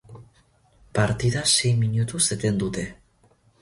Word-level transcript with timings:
Partida 0.95 1.43
sei 1.59 1.73
minutuz 1.85 2.23
eten 2.41 2.61
dute. 2.65 2.91